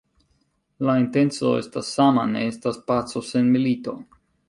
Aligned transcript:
La 0.89 0.95
intenco 1.01 1.53
estas 1.59 1.93
sama: 1.99 2.25
ne 2.35 2.43
estas 2.55 2.83
paco 2.91 3.27
sen 3.33 3.57
milito. 3.59 4.01